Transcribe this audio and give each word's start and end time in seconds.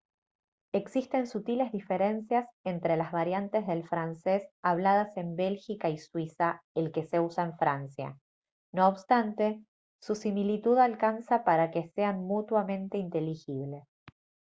existen 0.73 1.27
sutiles 1.27 1.71
diferencias 1.71 2.47
entre 2.63 2.97
las 2.97 3.11
variantes 3.11 3.67
del 3.67 3.87
francés 3.87 4.49
habladas 4.63 5.15
en 5.15 5.35
bélgica 5.35 5.89
y 5.89 5.99
suiza 5.99 6.63
el 6.73 6.91
que 6.91 7.05
se 7.05 7.19
usa 7.19 7.43
en 7.43 7.55
francia 7.59 8.17
no 8.73 8.87
obstante 8.87 9.63
su 10.01 10.15
similitud 10.15 10.79
alcanza 10.79 11.43
para 11.43 11.69
que 11.69 11.83
sean 11.93 12.23
mutuamente 12.23 12.97
inteligibles 12.97 13.83